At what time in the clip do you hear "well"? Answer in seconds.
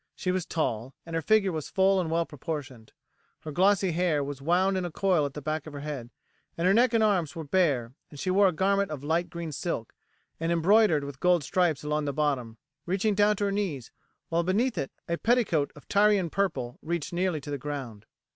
2.09-2.25